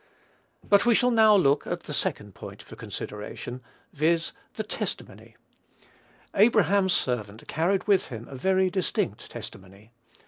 But 0.67 0.83
we 0.83 0.95
shall 0.95 1.11
now 1.11 1.35
look 1.35 1.67
at 1.67 1.81
the 1.81 1.93
second 1.93 2.33
point 2.33 2.63
for 2.63 2.75
consideration, 2.75 3.61
viz., 3.93 4.31
the 4.55 4.63
testimony. 4.63 5.35
Abraham's 6.33 6.93
servant 6.93 7.47
carried 7.47 7.85
with 7.85 8.07
him 8.07 8.27
a 8.27 8.35
very 8.35 8.71
distinct 8.71 9.29
testimony. 9.29 9.91